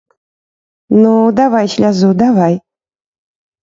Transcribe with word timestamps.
Ну, 1.01 1.13
давай 1.43 1.71
слязу, 1.77 2.13
давай! 2.25 2.61